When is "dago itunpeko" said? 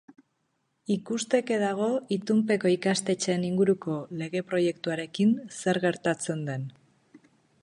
1.63-2.73